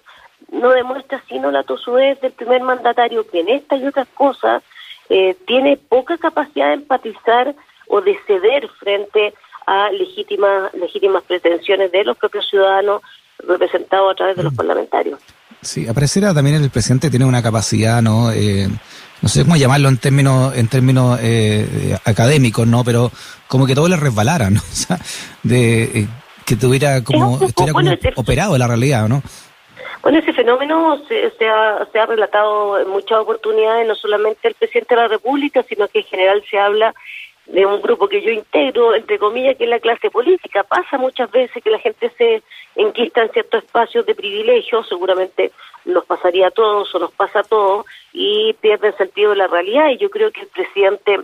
No 0.51 0.69
demuestra 0.69 1.21
sino 1.27 1.51
la 1.51 1.63
tosudez 1.63 2.21
del 2.21 2.31
primer 2.31 2.61
mandatario 2.61 3.27
que 3.27 3.41
en 3.41 3.49
esta 3.49 3.75
y 3.75 3.85
otras 3.85 4.07
cosas 4.15 4.63
eh, 5.09 5.35
tiene 5.45 5.75
poca 5.75 6.17
capacidad 6.17 6.67
de 6.67 6.75
empatizar 6.75 7.53
o 7.87 7.99
de 7.99 8.17
ceder 8.25 8.67
frente 8.79 9.27
a 9.27 9.33
legítimas, 9.91 10.73
legítimas 10.73 11.23
pretensiones 11.23 11.91
de 11.91 12.03
los 12.03 12.17
propios 12.17 12.47
ciudadanos 12.49 13.01
representados 13.47 14.11
a 14.11 14.15
través 14.15 14.35
de 14.35 14.43
los 14.43 14.53
mm. 14.53 14.55
parlamentarios. 14.55 15.19
Sí, 15.61 15.87
aparecerá 15.87 16.33
también 16.33 16.61
el 16.61 16.69
presidente 16.69 17.09
tiene 17.09 17.25
una 17.25 17.43
capacidad, 17.43 18.01
¿no? 18.01 18.31
Eh, 18.31 18.67
no 19.21 19.27
sé 19.27 19.43
cómo 19.43 19.57
llamarlo 19.57 19.89
en 19.89 19.97
términos 19.97 20.55
en 20.55 20.67
términos 20.69 21.19
eh, 21.21 21.97
académicos, 22.05 22.65
¿no? 22.65 22.83
Pero 22.85 23.11
como 23.47 23.65
que 23.67 23.75
todo 23.75 23.89
le 23.89 23.97
resbalara, 23.97 24.49
¿no? 24.49 24.59
O 24.71 24.75
sea, 24.75 24.97
de 25.43 25.83
eh, 25.83 26.07
que 26.45 26.55
tuviera 26.55 27.03
como, 27.03 27.35
estuviera 27.45 27.73
como 27.73 27.91
operado 28.15 28.57
la 28.57 28.67
realidad, 28.67 29.07
¿no? 29.09 29.21
Bueno, 30.01 30.19
ese 30.19 30.31
fenómeno 30.31 30.97
se, 31.09 31.29
se, 31.31 31.47
ha, 31.49 31.85
se 31.91 31.99
ha 31.99 32.05
relatado 32.05 32.79
en 32.79 32.89
muchas 32.89 33.19
oportunidades, 33.19 33.85
no 33.85 33.95
solamente 33.95 34.47
el 34.47 34.55
presidente 34.55 34.95
de 34.95 35.01
la 35.01 35.07
República, 35.09 35.63
sino 35.67 35.89
que 35.89 35.99
en 35.99 36.05
general 36.05 36.41
se 36.49 36.57
habla 36.57 36.95
de 37.49 37.65
un 37.65 37.81
grupo 37.81 38.07
que 38.07 38.21
yo 38.21 38.29
integro, 38.29 38.93
entre 38.93 39.17
comillas, 39.17 39.57
que 39.57 39.63
es 39.63 39.69
la 39.69 39.79
clase 39.79 40.11
política. 40.11 40.63
Pasa 40.63 40.97
muchas 40.97 41.31
veces 41.31 41.63
que 41.63 41.71
la 41.71 41.79
gente 41.79 42.11
se 42.17 42.43
enquista 42.75 43.23
en 43.23 43.31
ciertos 43.31 43.63
espacios 43.63 44.05
de 44.05 44.13
privilegio, 44.13 44.83
seguramente 44.83 45.51
nos 45.85 46.05
pasaría 46.05 46.47
a 46.47 46.51
todos 46.51 46.93
o 46.93 46.99
nos 46.99 47.11
pasa 47.11 47.39
a 47.39 47.43
todos, 47.43 47.85
y 48.13 48.53
pierde 48.61 48.89
el 48.89 48.97
sentido 48.97 49.31
de 49.31 49.37
la 49.37 49.47
realidad. 49.47 49.89
Y 49.89 49.97
yo 49.97 50.11
creo 50.11 50.31
que 50.31 50.41
el 50.41 50.47
presidente 50.47 51.21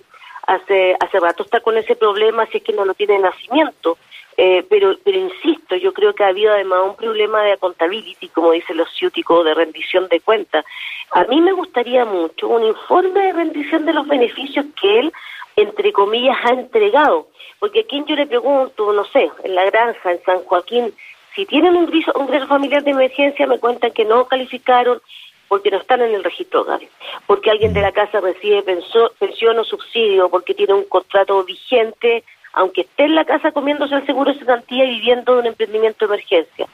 hace, 0.48 0.96
hace 1.00 1.20
rato 1.20 1.44
está 1.44 1.60
con 1.60 1.78
ese 1.78 1.96
problema, 1.96 2.48
si 2.48 2.58
es 2.58 2.64
que 2.64 2.74
no 2.74 2.86
lo 2.86 2.96
tiene 2.96 3.14
de 3.14 3.20
nacimiento. 3.20 3.98
Eh, 4.38 4.66
pero, 4.68 4.98
pero 5.04 5.18
insisto, 5.18 5.76
yo 5.76 5.94
creo 5.94 6.14
que 6.14 6.24
ha 6.24 6.28
habido 6.28 6.52
además 6.52 6.82
un 6.86 6.96
problema 6.96 7.44
de 7.44 7.54
accountability, 7.54 8.30
como 8.30 8.52
dice 8.52 8.74
los 8.74 8.90
ciúticos, 8.94 9.46
de 9.46 9.54
rendición 9.54 10.08
de 10.10 10.20
cuentas. 10.20 10.66
A 11.12 11.24
mí 11.26 11.40
me 11.40 11.54
gustaría 11.54 12.04
mucho 12.04 12.50
un 12.50 12.64
informe 12.64 13.28
de 13.28 13.34
rendición 13.34 13.86
de 13.86 13.94
los 13.94 14.08
beneficios 14.08 14.66
que 14.82 15.00
él 15.00 15.14
entre 15.56 15.92
comillas, 15.94 16.38
ha 16.44 16.54
entregado. 16.54 17.28
Porque 17.60 17.82
a 17.82 17.86
quien 17.86 18.06
yo 18.06 18.16
le 18.16 18.28
pregunto, 18.28 18.94
no 18.94 19.06
sé, 19.06 19.32
en 19.44 19.56
la 19.56 19.66
granja, 19.66 20.12
en 20.12 20.24
San 20.24 20.44
Joaquín, 20.44 20.94
si 21.36 21.46
tienen 21.46 21.76
un 21.76 21.84
ingreso, 21.84 22.12
un 22.16 22.26
ingreso 22.26 22.48
familiar 22.48 22.84
de 22.84 22.92
emergencia, 22.92 23.48
me 23.48 23.60
cuentan 23.60 23.92
que 23.92 24.06
no 24.06 24.26
calificaron 24.26 25.02
porque 25.48 25.70
no 25.70 25.78
están 25.78 26.02
en 26.02 26.14
el 26.14 26.24
registro 26.24 26.62
hogares, 26.62 26.90
porque 27.28 27.52
alguien 27.52 27.74
de 27.74 27.82
la 27.82 27.92
casa 27.92 28.20
recibe 28.20 28.64
pensión 28.64 29.60
o 29.60 29.64
subsidio, 29.64 30.30
porque 30.30 30.56
tiene 30.56 30.74
un 30.74 30.86
contrato 30.86 31.44
vigente 31.44 32.24
aunque 32.56 32.82
esté 32.82 33.04
en 33.04 33.16
la 33.16 33.26
casa 33.26 33.52
comiéndose 33.52 33.96
el 33.96 34.06
seguro 34.06 34.32
de 34.32 34.40
cesantía 34.40 34.86
y 34.86 34.96
viviendo 34.96 35.34
de 35.34 35.42
un 35.42 35.46
emprendimiento 35.48 36.08
de 36.08 36.14
emergencia. 36.16 36.68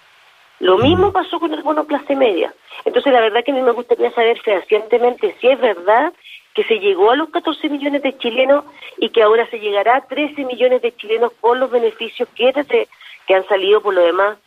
Lo 0.59 0.77
mismo 0.77 1.11
pasó 1.11 1.39
con 1.39 1.51
el 1.53 1.63
bono 1.63 1.85
clase 1.85 2.15
media. 2.15 2.53
Entonces, 2.85 3.11
la 3.11 3.19
verdad 3.19 3.43
que 3.43 3.51
a 3.51 3.55
mí 3.55 3.63
me 3.63 3.71
gustaría 3.71 4.11
saber 4.11 4.39
fehacientemente 4.41 5.35
si 5.41 5.47
es 5.47 5.59
verdad 5.59 6.13
que 6.53 6.63
se 6.63 6.79
llegó 6.79 7.11
a 7.11 7.15
los 7.15 7.29
14 7.29 7.69
millones 7.69 8.01
de 8.01 8.17
chilenos 8.17 8.65
y 8.97 9.09
que 9.09 9.23
ahora 9.23 9.49
se 9.49 9.59
llegará 9.59 9.97
a 9.97 10.07
13 10.07 10.45
millones 10.45 10.81
de 10.81 10.95
chilenos 10.95 11.31
por 11.33 11.57
los 11.57 11.71
beneficios 11.71 12.27
que, 12.35 12.87
que 13.27 13.35
han 13.35 13.47
salido 13.47 13.81
por 13.81 13.93
lo 13.93 14.01
demás, 14.01 14.37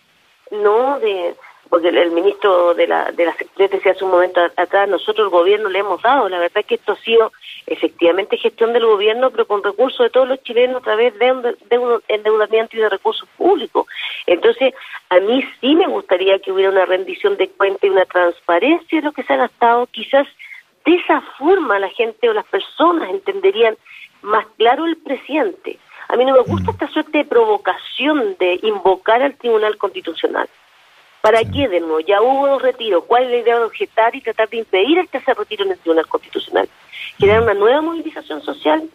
no 0.50 0.98
de 1.00 1.34
porque 1.68 1.88
el, 1.88 2.10
ministro 2.10 2.74
de 2.74 2.86
la 2.86 3.10
de 3.10 3.24
la 3.24 3.32
Secretaría 3.32 3.68
decía 3.68 3.92
hace 3.92 4.04
un 4.04 4.10
momento 4.10 4.40
atrás, 4.56 4.88
nosotros 4.88 5.26
el 5.26 5.30
gobierno 5.30 5.68
le 5.68 5.80
hemos 5.80 6.00
dado, 6.02 6.28
la 6.28 6.38
verdad 6.38 6.58
es 6.58 6.66
que 6.66 6.74
esto 6.76 6.92
ha 6.92 6.96
sido 6.96 7.32
efectivamente 7.66 8.36
gestión 8.36 8.72
del 8.72 8.86
gobierno, 8.86 9.30
pero 9.30 9.46
con 9.46 9.62
recursos 9.62 10.04
de 10.04 10.10
todos 10.10 10.28
los 10.28 10.42
chilenos 10.42 10.82
a 10.82 10.84
través 10.84 11.18
de, 11.18 11.32
un 11.32 12.02
endeudamiento 12.08 12.76
y 12.76 12.80
de 12.80 12.88
recursos 12.88 13.28
públicos. 13.36 13.86
Entonces, 14.26 14.74
a 15.08 15.18
mí 15.18 15.44
sí 15.60 15.74
me 15.74 15.88
gustaría 15.88 16.38
que 16.38 16.52
hubiera 16.52 16.70
una 16.70 16.84
rendición 16.84 17.36
de 17.36 17.48
cuentas 17.48 17.82
y 17.82 17.88
una 17.88 18.04
transparencia 18.04 19.00
de 19.00 19.06
lo 19.06 19.12
que 19.12 19.22
se 19.22 19.32
ha 19.32 19.38
gastado, 19.38 19.86
quizás 19.86 20.28
de 20.84 20.94
esa 20.96 21.20
forma 21.38 21.78
la 21.78 21.88
gente 21.90 22.28
o 22.28 22.32
las 22.32 22.46
personas 22.46 23.10
entenderían 23.10 23.76
más 24.22 24.46
claro 24.58 24.86
el 24.86 24.96
presidente. 24.96 25.78
A 26.08 26.16
mí 26.16 26.24
no 26.24 26.34
me 26.34 26.42
gusta 26.42 26.70
mm. 26.70 26.74
esta 26.74 26.88
suerte 26.88 27.18
de 27.18 27.24
provocación 27.24 28.36
de 28.38 28.58
invocar 28.62 29.22
al 29.22 29.36
Tribunal 29.36 29.76
Constitucional. 29.78 30.48
¿Para 31.22 31.40
qué 31.40 31.68
de 31.68 31.80
nuevo? 31.80 32.00
Ya 32.00 32.20
hubo 32.20 32.58
retiro. 32.58 33.02
¿Cuál 33.02 33.24
es 33.24 33.30
la 33.30 33.36
idea 33.38 33.58
de 33.58 33.64
objetar 33.64 34.14
y 34.14 34.20
tratar 34.20 34.50
de 34.50 34.58
impedir 34.58 34.98
el 34.98 35.08
tercer 35.08 35.36
retiro 35.38 35.64
en 35.64 35.72
el 35.72 35.78
Tribunal 35.78 36.06
Constitucional? 36.06 36.68
Generar 37.18 37.42
una 37.42 37.54
nueva 37.54 37.80
movilización 37.80 38.42
social 38.42 38.86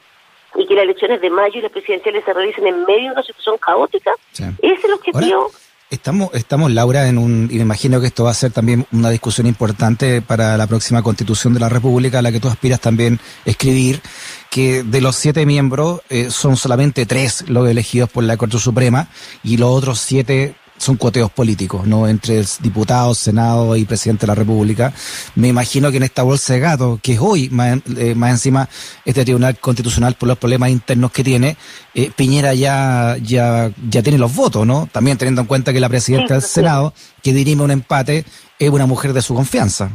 y 0.55 0.67
que 0.67 0.75
las 0.75 0.83
elecciones 0.83 1.21
de 1.21 1.29
mayo 1.31 1.57
y 1.57 1.61
las 1.61 1.71
presidenciales 1.71 2.23
se 2.23 2.33
realicen 2.33 2.67
en 2.67 2.85
medio 2.85 3.05
de 3.05 3.11
una 3.13 3.23
situación 3.23 3.57
caótica. 3.57 4.11
Ese 4.31 4.55
es 4.61 4.85
el 4.85 4.93
objetivo. 4.93 5.49
Estamos, 5.91 6.29
estamos, 6.33 6.71
Laura, 6.71 7.07
en 7.07 7.17
un, 7.17 7.49
y 7.51 7.55
me 7.55 7.61
imagino 7.61 7.99
que 7.99 8.05
esto 8.05 8.23
va 8.23 8.29
a 8.29 8.35
ser 8.35 8.51
también 8.51 8.85
una 8.91 9.09
discusión 9.09 9.47
importante 9.47 10.21
para 10.21 10.55
la 10.55 10.67
próxima 10.67 11.01
constitución 11.01 11.55
de 11.55 11.59
la 11.59 11.67
República, 11.67 12.19
a 12.19 12.21
la 12.21 12.31
que 12.31 12.39
tú 12.39 12.47
aspiras 12.47 12.79
también 12.79 13.19
escribir, 13.43 13.99
que 14.51 14.83
de 14.83 15.01
los 15.01 15.15
siete 15.15 15.47
miembros 15.47 16.01
eh, 16.09 16.29
son 16.29 16.57
solamente 16.57 17.07
tres 17.07 17.49
los 17.49 17.67
elegidos 17.67 18.07
por 18.07 18.23
la 18.23 18.37
Corte 18.37 18.59
Suprema 18.59 19.07
y 19.43 19.57
los 19.57 19.71
otros 19.71 19.99
siete 19.99 20.53
son 20.79 20.95
cuoteos 20.95 21.29
políticos, 21.29 21.85
¿no? 21.85 22.07
Entre 22.07 22.41
diputados, 22.61 23.17
senado 23.17 23.75
y 23.75 23.85
presidente 23.85 24.21
de 24.21 24.27
la 24.27 24.35
República. 24.35 24.93
Me 25.35 25.49
imagino 25.49 25.91
que 25.91 25.97
en 25.97 26.03
esta 26.03 26.23
bolsa 26.23 26.53
de 26.53 26.59
gato, 26.61 26.99
que 27.03 27.13
es 27.13 27.19
hoy, 27.19 27.49
más, 27.49 27.79
eh, 27.97 28.15
más 28.15 28.31
encima, 28.31 28.67
este 29.05 29.25
Tribunal 29.25 29.59
Constitucional 29.59 30.15
por 30.15 30.27
los 30.27 30.37
problemas 30.37 30.69
internos 30.69 31.11
que 31.11 31.23
tiene, 31.23 31.57
eh, 31.93 32.11
Piñera 32.15 32.53
ya, 32.53 33.17
ya, 33.21 33.71
ya 33.89 34.01
tiene 34.01 34.17
los 34.17 34.33
votos, 34.33 34.65
¿no? 34.65 34.87
También 34.91 35.17
teniendo 35.17 35.41
en 35.41 35.47
cuenta 35.47 35.73
que 35.73 35.79
la 35.79 35.89
presidenta 35.89 36.35
del 36.35 36.43
Senado, 36.43 36.93
que 37.21 37.33
dirime 37.33 37.63
un 37.63 37.71
empate, 37.71 38.23
es 38.57 38.69
una 38.69 38.85
mujer 38.85 39.13
de 39.13 39.21
su 39.21 39.35
confianza. 39.35 39.91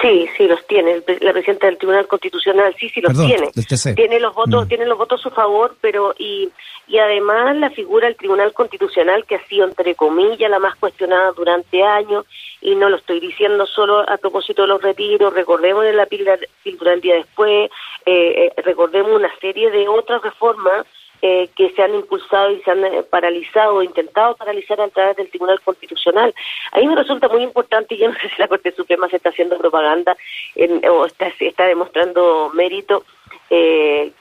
Sí, 0.00 0.26
sí 0.36 0.46
los 0.46 0.66
tiene. 0.66 1.02
La 1.20 1.32
presidenta 1.32 1.66
del 1.66 1.78
Tribunal 1.78 2.08
Constitucional 2.08 2.74
sí, 2.78 2.88
sí 2.88 3.00
los 3.00 3.12
tiene. 3.12 3.50
Tiene 3.94 4.20
los 4.20 4.34
votos, 4.34 4.64
mm. 4.64 4.68
tiene 4.68 4.86
los 4.86 4.98
votos 4.98 5.20
a 5.20 5.22
su 5.22 5.30
favor, 5.30 5.76
pero 5.80 6.14
y 6.18 6.50
y 6.86 6.98
además 6.98 7.56
la 7.56 7.70
figura 7.70 8.06
del 8.06 8.16
Tribunal 8.16 8.52
Constitucional 8.52 9.24
que 9.24 9.36
ha 9.36 9.46
sido 9.46 9.66
entre 9.66 9.94
comillas 9.94 10.50
la 10.50 10.58
más 10.58 10.74
cuestionada 10.76 11.32
durante 11.32 11.82
años 11.82 12.26
y 12.60 12.74
no 12.74 12.88
lo 12.88 12.96
estoy 12.96 13.20
diciendo 13.20 13.66
solo 13.66 14.08
a 14.08 14.16
propósito 14.18 14.62
de 14.62 14.68
los 14.68 14.82
retiros. 14.82 15.32
Recordemos 15.32 15.84
en 15.84 15.96
la 15.96 16.06
píldora 16.06 16.38
del 16.64 17.00
día 17.00 17.14
después, 17.14 17.70
eh, 18.06 18.52
eh, 18.56 18.62
recordemos 18.62 19.12
una 19.12 19.30
serie 19.40 19.70
de 19.70 19.88
otras 19.88 20.22
reformas 20.22 20.86
eh, 21.22 21.48
que 21.54 21.70
se 21.70 21.82
han 21.82 21.94
impulsado 21.94 22.50
y 22.50 22.60
se 22.62 22.70
han 22.70 22.84
eh, 22.84 23.02
paralizado 23.08 23.82
intentado 23.82 24.36
paralizar 24.36 24.80
a 24.80 24.88
través 24.88 25.16
del 25.16 25.30
Tribunal 25.30 25.60
Constitucional. 25.60 26.34
A 26.72 26.78
mí 26.78 26.86
me 26.88 26.96
resulta 26.96 27.28
muy 27.28 27.42
importante, 27.42 27.94
y 27.94 27.98
yo 27.98 28.08
no 28.08 28.14
sé 28.14 28.28
si 28.28 28.36
la 28.38 28.48
Corte 28.48 28.72
Suprema 28.72 29.08
se 29.08 29.16
está 29.16 29.28
haciendo 29.28 29.56
propaganda 29.56 30.16
o 30.90 31.06
está, 31.06 31.32
está 31.38 31.66
demostrando 31.66 32.50
mérito, 32.54 33.04
eh, 33.50 34.12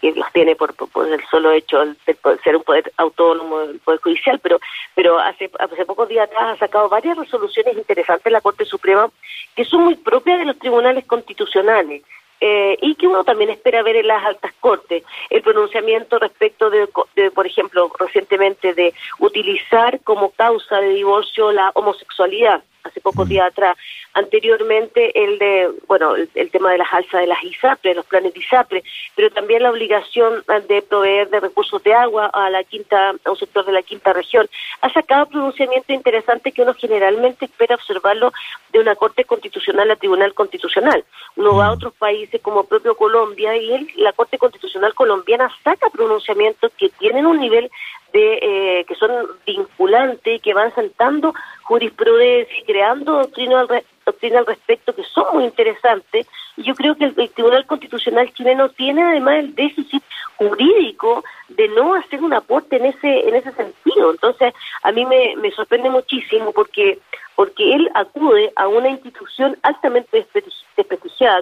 que, 0.00 0.12
los 0.12 0.32
tiene 0.32 0.54
por, 0.54 0.74
el 1.06 1.24
solo 1.30 1.50
hecho 1.50 1.84
de 1.84 2.16
ser 2.44 2.56
un 2.56 2.62
poder 2.62 2.92
autónomo 2.96 3.60
del 3.60 3.80
Poder 3.80 4.00
Judicial, 4.00 4.38
pero 4.40 4.60
pero 4.94 5.18
hace, 5.18 5.50
hace 5.58 5.84
pocos 5.84 6.08
días 6.08 6.28
atrás 6.28 6.54
ha 6.54 6.58
sacado 6.58 6.88
varias 6.88 7.16
resoluciones 7.16 7.76
interesantes 7.76 8.32
la 8.32 8.40
Corte 8.40 8.64
Suprema 8.64 9.10
que 9.54 9.64
son 9.64 9.82
muy 9.82 9.96
propias 9.96 10.38
de 10.38 10.44
los 10.44 10.58
tribunales 10.58 11.04
constitucionales. 11.06 12.02
Eh, 12.50 12.78
y 12.80 12.94
que 12.94 13.06
uno 13.06 13.24
también 13.24 13.50
espera 13.50 13.82
ver 13.82 13.96
en 13.96 14.06
las 14.06 14.24
altas 14.24 14.52
cortes. 14.58 15.02
El 15.28 15.42
pronunciamiento 15.42 16.18
respecto 16.18 16.70
de, 16.70 16.88
por 17.34 17.46
ejemplo, 17.46 17.92
recientemente 17.98 18.72
de 18.72 18.94
utilizar 19.18 20.00
como 20.00 20.30
causa 20.30 20.80
de 20.80 20.88
divorcio 20.94 21.52
la 21.52 21.70
homosexualidad 21.74 22.62
hace 22.88 23.00
pocos 23.00 23.26
mm. 23.26 23.28
días 23.28 23.46
atrás. 23.48 23.76
Anteriormente 24.14 25.12
el 25.22 25.38
de, 25.38 25.70
bueno, 25.86 26.16
el, 26.16 26.50
tema 26.50 26.72
de 26.72 26.78
las 26.78 26.92
alzas 26.92 27.20
de 27.20 27.26
las 27.26 27.42
ISAPRE, 27.44 27.94
los 27.94 28.06
planes 28.06 28.32
de 28.34 28.40
ISAPRE, 28.40 28.82
pero 29.14 29.30
también 29.30 29.62
la 29.62 29.70
obligación 29.70 30.42
de 30.68 30.82
proveer 30.82 31.28
de 31.28 31.40
recursos 31.40 31.82
de 31.84 31.94
agua 31.94 32.26
a 32.26 32.50
la 32.50 32.64
quinta, 32.64 33.10
a 33.10 33.30
un 33.30 33.36
sector 33.36 33.64
de 33.64 33.72
la 33.72 33.82
quinta 33.82 34.12
región. 34.12 34.48
Ha 34.80 34.92
sacado 34.92 35.26
pronunciamiento 35.26 35.92
interesante 35.92 36.52
que 36.52 36.62
uno 36.62 36.74
generalmente 36.74 37.44
espera 37.44 37.76
observarlo 37.76 38.32
de 38.72 38.80
una 38.80 38.96
Corte 38.96 39.24
Constitucional 39.24 39.90
a 39.90 39.96
Tribunal 39.96 40.34
Constitucional. 40.34 41.04
Uno 41.36 41.54
va 41.54 41.66
a 41.66 41.70
mm. 41.70 41.74
otros 41.74 41.94
países 41.94 42.37
como 42.38 42.64
propio 42.64 42.96
Colombia 42.96 43.56
y 43.56 43.86
la 43.96 44.12
Corte 44.12 44.38
Constitucional 44.38 44.94
colombiana 44.94 45.50
saca 45.62 45.90
pronunciamientos 45.90 46.72
que 46.76 46.88
tienen 46.90 47.26
un 47.26 47.40
nivel 47.40 47.70
de 48.12 48.38
eh, 48.40 48.84
que 48.86 48.94
son 48.94 49.10
vinculantes 49.46 50.36
y 50.36 50.40
que 50.40 50.54
van 50.54 50.74
saltando 50.74 51.34
jurisprudencia 51.62 52.58
y 52.58 52.64
creando 52.64 53.12
doctrina 53.14 53.60
al, 53.60 53.84
doctrina 54.06 54.38
al 54.38 54.46
respecto 54.46 54.94
que 54.94 55.04
son 55.04 55.26
muy 55.34 55.44
interesantes. 55.44 56.26
Y 56.56 56.62
yo 56.62 56.74
creo 56.74 56.94
que 56.96 57.04
el, 57.04 57.30
Tribunal 57.30 57.66
Constitucional 57.66 58.32
chileno 58.32 58.70
tiene 58.70 59.02
además 59.02 59.40
el 59.40 59.54
déficit 59.54 60.02
jurídico 60.36 61.24
de 61.48 61.68
no 61.68 61.94
hacer 61.94 62.22
un 62.22 62.32
aporte 62.32 62.76
en 62.76 62.86
ese 62.86 63.28
en 63.28 63.34
ese 63.34 63.52
sentido. 63.52 64.10
Entonces 64.10 64.54
a 64.82 64.92
mí 64.92 65.04
me, 65.04 65.36
me 65.36 65.50
sorprende 65.50 65.90
muchísimo 65.90 66.52
porque 66.52 66.98
porque 67.38 67.72
él 67.72 67.88
acude 67.94 68.52
a 68.56 68.66
una 68.66 68.88
institución 68.88 69.56
altamente 69.62 70.26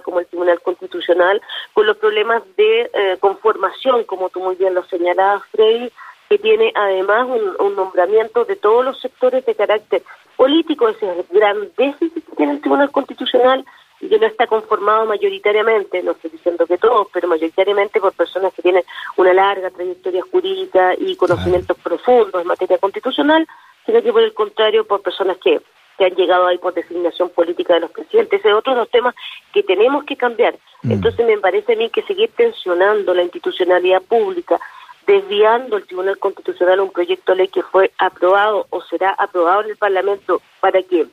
como 0.02 0.20
el 0.20 0.26
Tribunal 0.26 0.60
Constitucional 0.60 1.40
con 1.72 1.86
los 1.86 1.96
problemas 1.98 2.42
de 2.56 2.90
eh, 2.92 3.16
conformación 3.20 4.04
como 4.04 4.30
tú 4.30 4.40
muy 4.40 4.56
bien 4.56 4.74
lo 4.74 4.84
señalabas 4.84 5.42
Freddy 5.52 5.90
que 6.28 6.38
tiene 6.38 6.72
además 6.74 7.28
un, 7.58 7.76
nombramiento 7.76 8.44
de 8.44 8.56
todos 8.56 8.84
los 8.84 9.00
sectores 9.00 9.44
de 9.44 9.54
carácter 9.54 10.02
político, 10.36 10.88
ese 10.88 11.10
es 11.10 11.18
el 11.18 11.26
gran 11.30 11.70
déficit 11.76 12.24
que 12.24 12.36
tiene 12.36 12.52
el 12.52 12.60
Tribunal 12.60 12.90
Constitucional 12.90 13.64
y 14.00 14.08
que 14.08 14.18
no 14.18 14.26
está 14.26 14.46
conformado 14.46 15.06
mayoritariamente, 15.06 16.02
no 16.02 16.12
estoy 16.12 16.30
diciendo 16.30 16.66
que 16.66 16.78
todos, 16.78 17.08
pero 17.12 17.28
mayoritariamente 17.28 18.00
por 18.00 18.12
personas 18.12 18.52
que 18.54 18.62
tienen 18.62 18.82
una 19.16 19.32
larga 19.32 19.70
trayectoria 19.70 20.22
jurídica 20.30 20.94
y 20.98 21.16
conocimientos 21.16 21.76
profundos 21.78 22.40
en 22.40 22.48
materia 22.48 22.78
constitucional, 22.78 23.46
sino 23.84 24.02
que 24.02 24.12
por 24.12 24.22
el 24.22 24.34
contrario 24.34 24.86
por 24.86 25.02
personas 25.02 25.38
que, 25.38 25.60
que 25.96 26.04
han 26.04 26.14
llegado 26.14 26.46
ahí 26.46 26.58
por 26.58 26.74
designación 26.74 27.30
política 27.30 27.74
de 27.74 27.80
los 27.80 27.90
presidentes. 27.90 28.40
Ese 28.40 28.48
es 28.48 28.54
otro 28.54 28.74
de 28.74 28.80
los 28.80 28.90
temas 28.90 29.14
que 29.52 29.62
tenemos 29.62 30.04
que 30.04 30.16
cambiar. 30.16 30.54
Mm. 30.82 30.92
Entonces 30.92 31.26
me 31.26 31.38
parece 31.38 31.72
a 31.72 31.76
mí 31.76 31.90
que 31.90 32.02
seguir 32.02 32.30
tensionando 32.36 33.14
la 33.14 33.22
institucionalidad 33.22 34.02
pública, 34.02 34.60
desviando 35.06 35.76
el 35.76 35.86
Tribunal 35.86 36.18
Constitucional 36.18 36.80
un 36.80 36.90
proyecto 36.90 37.32
de 37.32 37.38
ley 37.38 37.48
que 37.48 37.62
fue 37.62 37.92
aprobado 37.98 38.66
o 38.70 38.82
será 38.82 39.10
aprobado 39.10 39.62
en 39.62 39.70
el 39.70 39.76
Parlamento 39.76 40.42
para 40.60 40.82
que 40.82 41.06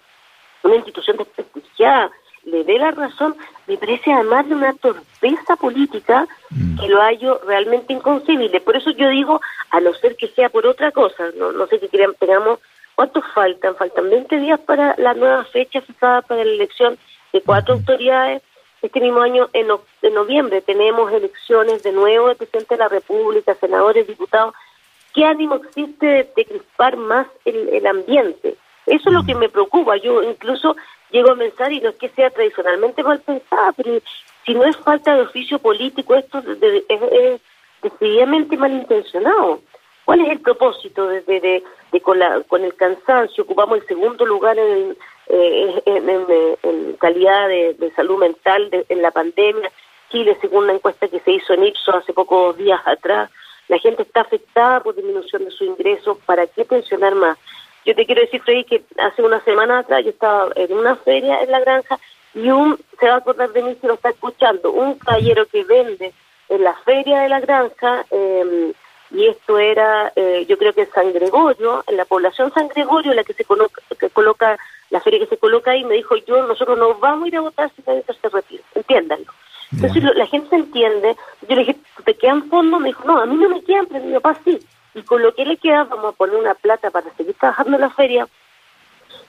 una 0.63 0.75
institución 0.75 1.18
desprestigiada 1.18 2.12
le 2.46 2.63
dé 2.63 2.78
la 2.78 2.92
razón, 2.92 3.36
me 3.68 3.78
parece 3.78 4.12
además 4.12 4.48
de 4.50 4.56
una 4.56 4.74
torpeza 4.74 5.56
política 5.56 6.28
mm. 6.50 6.80
que 6.80 6.88
lo 6.90 7.00
hallo 7.00 7.40
realmente 7.46 7.94
inconcebible. 7.94 8.60
Por 8.60 8.75
eso 8.75 8.92
yo 8.92 9.10
digo, 9.10 9.40
a 9.70 9.80
no 9.80 9.94
ser 9.94 10.16
que 10.18 10.28
sea 10.30 10.50
por 10.50 10.66
otra 10.66 10.92
cosa, 10.92 11.32
no, 11.38 11.52
no 11.52 11.68
sé 11.68 11.80
qué 11.80 11.88
tengamos, 12.20 12.60
¿cuántos 12.95 13.23
faltan? 13.33 13.75
Faltan 13.75 14.09
20 14.09 14.38
días 14.38 14.59
para 14.59 14.95
la 14.97 15.13
nueva 15.13 15.43
fecha 15.45 15.81
fijada 15.81 16.21
para 16.21 16.43
la 16.43 16.51
elección 16.51 16.97
de 17.31 17.41
cuatro 17.41 17.75
autoridades 17.75 18.41
este 18.83 19.00
mismo 19.00 19.21
año, 19.21 19.50
en, 19.53 19.67
noviembre, 20.13 20.62
tenemos 20.62 21.09
elecciones 21.13 21.83
de 21.83 21.93
nuevo 21.93 22.27
de 22.27 22.35
presidente 22.35 22.75
de 22.75 22.79
la 22.79 22.89
República, 22.89 23.55
senadores, 23.55 24.05
diputados. 24.05 24.53
¿Qué 25.13 25.23
ánimo 25.23 25.55
existe 25.55 26.29
de, 26.35 26.45
crispar 26.45 26.97
más 26.97 27.25
el, 27.45 27.88
ambiente? 27.88 28.57
Eso 28.85 29.09
es 29.09 29.13
lo 29.13 29.23
que 29.23 29.35
me 29.35 29.47
preocupa. 29.47 29.95
Yo 29.95 30.21
incluso 30.21 30.75
llego 31.12 31.31
a 31.31 31.38
pensar, 31.38 31.71
y 31.71 31.79
no 31.79 31.91
es 31.91 31.95
que 31.95 32.09
sea 32.09 32.29
tradicionalmente 32.29 33.03
mal 33.03 33.21
pensada, 33.21 33.71
pero 33.71 34.01
si 34.45 34.53
no 34.53 34.65
es 34.65 34.75
falta 34.75 35.15
de 35.15 35.21
oficio 35.21 35.59
político, 35.59 36.15
esto 36.15 36.39
es, 36.39 36.83
es 36.89 37.41
decididamente 37.81 38.57
malintencionado. 38.57 39.62
¿Cuál 40.05 40.22
es 40.22 40.31
el 40.31 40.39
propósito 40.41 41.07
de, 41.07 41.22
de, 41.22 42.01
con, 42.01 42.19
la, 42.19 42.41
con 42.41 42.63
el 42.63 42.75
cansancio? 42.75 43.43
Ocupamos 43.43 43.79
el 43.79 43.88
segundo 43.88 44.25
lugar 44.25 44.57
en, 44.60 44.98
eh, 45.27 46.95
calidad 47.00 47.48
de, 47.48 47.91
salud 47.95 48.19
mental 48.19 48.69
en 48.89 49.01
la 49.01 49.12
pandemia. 49.12 49.72
Chile, 50.12 50.38
según 50.41 50.65
una 50.65 50.74
encuesta 50.74 51.07
que 51.07 51.19
se 51.22 51.31
hizo 51.31 51.53
en 51.53 51.63
Ipsos 51.63 51.95
hace 51.95 52.13
pocos 52.13 52.57
días 52.57 52.81
atrás, 52.86 53.31
la 53.67 53.79
gente 53.79 54.03
está 54.03 54.22
afectada 54.22 54.81
por 54.81 54.95
disminución 54.95 55.45
de 55.45 55.51
su 55.51 55.63
ingreso, 55.63 56.19
¿para 56.25 56.48
qué 56.48 56.65
pensionar 56.65 57.15
más? 57.15 57.38
Yo 57.86 57.95
te 57.95 58.05
quiero 58.05 58.22
decir, 58.22 58.41
Freddy, 58.41 58.65
que 58.65 58.83
hace 58.98 59.22
una 59.22 59.41
semana 59.43 59.79
atrás 59.79 60.03
yo 60.03 60.12
estaba 60.12 60.51
en 60.55 60.74
una 60.74 60.95
feria 60.98 61.41
en 61.41 61.51
la 61.51 61.60
granja 61.60 61.98
y 62.33 62.50
un, 62.50 62.77
se 63.00 63.07
va 63.07 63.15
a 63.15 63.17
acordar 63.17 63.51
de 63.51 63.62
mí 63.62 63.77
si 63.79 63.88
lo 63.88 63.93
está 63.93 64.10
escuchando, 64.10 64.72
un 64.72 64.98
caballero 65.00 65.45
que 65.45 65.63
vende 65.63 66.13
en 66.50 66.63
la 66.63 66.74
feria 66.86 67.22
de 67.22 67.29
la 67.29 67.39
granja, 67.39 68.05
eh, 68.12 68.74
y 69.13 69.27
esto 69.27 69.60
era, 69.60 70.12
eh, 70.15 70.46
yo 70.50 70.58
creo 70.58 70.74
que 70.74 70.88
San 70.88 71.13
Gregorio, 71.13 71.84
en 71.88 71.98
la 71.98 72.05
población 72.05 72.51
San 72.51 72.67
Gregorio, 72.67 73.13
la 73.13 73.24
que 73.24 73.34
se 73.34 73.46
coloca, 73.46 73.82
que 74.00 74.10
coloca 74.10 74.58
la 74.89 75.00
feria 75.01 75.20
que 75.20 75.27
se 75.27 75.38
coloca 75.38 75.72
ahí, 75.72 75.84
me 75.84 75.96
dijo, 75.96 76.15
yo, 76.17 76.46
nosotros 76.48 76.77
no 76.79 76.96
vamos 76.96 77.25
a 77.25 77.27
ir 77.27 77.38
a 77.38 77.41
votar 77.41 77.72
si 77.75 77.84
nadie 77.86 78.03
se 78.03 78.29
retira, 78.29 78.63
entiéndanlo. 78.74 79.32
Entonces 79.72 80.03
la 80.15 80.25
gente 80.25 80.55
entiende, 80.55 81.15
yo 81.48 81.55
le 81.55 81.62
dije, 81.62 81.75
¿te 82.03 82.15
quedan 82.15 82.50
fondos? 82.50 82.79
Me 82.79 82.89
dijo, 82.89 83.03
no, 83.05 83.20
a 83.20 83.25
mí 83.25 83.36
no 83.36 83.50
me 83.50 83.63
quedan, 83.63 83.86
pero 83.88 84.03
mi 84.03 84.13
papá 84.13 84.39
sí. 84.43 84.60
Y 84.96 85.03
con 85.03 85.22
lo 85.22 85.34
que 85.34 85.46
le 85.46 85.58
queda 85.58 85.84
vamos 85.86 86.13
a 86.13 86.17
poner 86.17 86.36
una 86.36 86.53
plata 86.53 86.91
para 86.91 87.12
seguir 87.15 87.36
trabajando 87.36 87.75
en 87.75 87.82
la 87.82 87.89
feria 87.89 88.27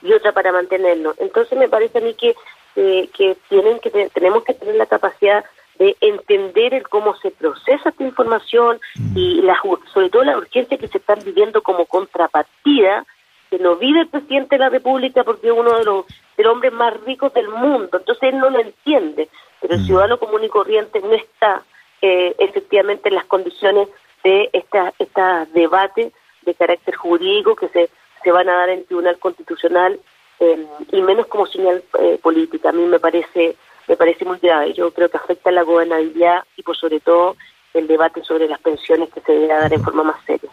y 0.01 0.13
otra 0.13 0.31
para 0.31 0.51
mantenerlo. 0.51 1.15
Entonces 1.17 1.57
me 1.57 1.69
parece 1.69 1.97
a 1.97 2.01
mí 2.01 2.13
que, 2.13 2.35
eh, 2.75 3.09
que 3.15 3.37
tienen 3.49 3.79
que 3.79 3.89
tenemos 4.09 4.43
que 4.43 4.53
tener 4.53 4.75
la 4.75 4.85
capacidad 4.85 5.43
de 5.79 5.95
entender 6.01 6.73
el 6.73 6.87
cómo 6.87 7.15
se 7.17 7.31
procesa 7.31 7.89
esta 7.89 8.03
información 8.03 8.79
y 9.13 9.41
la, 9.41 9.59
sobre 9.93 10.09
todo 10.09 10.23
la 10.23 10.37
urgencia 10.37 10.77
que 10.77 10.87
se 10.87 10.99
están 10.99 11.19
viviendo 11.23 11.61
como 11.61 11.85
contrapartida 11.85 13.05
que 13.49 13.59
no 13.59 13.75
vive 13.75 14.01
el 14.01 14.07
presidente 14.07 14.55
de 14.55 14.59
la 14.59 14.69
República 14.69 15.23
porque 15.23 15.47
es 15.47 15.53
uno 15.53 15.77
de 15.77 15.83
los, 15.83 16.05
hombres 16.49 16.73
más 16.73 16.93
ricos 17.01 17.33
del 17.33 17.49
mundo, 17.49 17.97
entonces 17.97 18.23
él 18.23 18.37
no 18.37 18.49
lo 18.49 18.59
entiende, 18.59 19.29
pero 19.61 19.75
el 19.75 19.85
ciudadano 19.85 20.19
común 20.19 20.43
y 20.43 20.49
corriente 20.49 21.01
no 21.01 21.13
está 21.13 21.63
eh, 22.01 22.35
efectivamente 22.37 23.09
en 23.09 23.15
las 23.15 23.25
condiciones 23.25 23.87
de 24.23 24.49
esta, 24.53 24.93
esta 24.99 25.45
debate 25.53 26.11
de 26.41 26.53
carácter 26.53 26.95
jurídico 26.95 27.55
que 27.55 27.69
se, 27.69 27.89
se 28.23 28.31
van 28.31 28.49
a 28.49 28.57
dar 28.57 28.69
en 28.69 28.79
el 28.79 28.85
Tribunal 28.85 29.17
Constitucional 29.17 29.99
eh, 30.39 30.65
y 30.91 31.01
menos 31.01 31.27
como 31.27 31.47
señal 31.47 31.83
eh, 31.99 32.19
política. 32.21 32.69
A 32.69 32.73
mí 32.73 32.83
me 32.85 32.99
parece 32.99 33.55
me 33.87 33.95
parece 33.95 34.25
muy 34.25 34.39
grave. 34.39 34.73
Yo 34.73 34.91
creo 34.91 35.09
que 35.09 35.17
afecta 35.17 35.51
la 35.51 35.63
gobernabilidad 35.63 36.43
y 36.57 36.63
por 36.63 36.75
sobre 36.77 36.99
todo 36.99 37.35
el 37.73 37.87
debate 37.87 38.23
sobre 38.23 38.47
las 38.47 38.59
pensiones 38.59 39.09
que 39.13 39.21
se 39.21 39.31
debe 39.31 39.47
dar 39.47 39.73
en 39.73 39.83
forma 39.83 40.03
más 40.03 40.17
seria. 40.25 40.49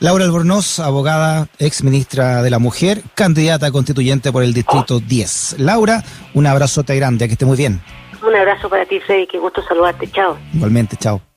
Laura 0.00 0.24
Albornoz, 0.24 0.80
abogada, 0.80 1.46
ex 1.58 1.84
ministra 1.84 2.42
de 2.42 2.50
la 2.50 2.58
Mujer, 2.58 3.02
candidata 3.14 3.70
constituyente 3.70 4.32
por 4.32 4.42
el 4.42 4.52
Distrito 4.52 5.00
10. 5.00 5.56
Laura, 5.60 6.02
un 6.34 6.46
abrazote 6.46 6.96
grande, 6.96 7.26
que 7.26 7.32
esté 7.32 7.46
muy 7.46 7.56
bien. 7.56 7.80
Un 8.26 8.34
abrazo 8.34 8.68
para 8.68 8.84
ti, 8.86 9.00
Freddy, 9.00 9.26
qué 9.26 9.38
gusto 9.38 9.62
saludarte. 9.62 10.10
Chao. 10.10 10.36
Igualmente, 10.52 10.96
chao. 10.96 11.33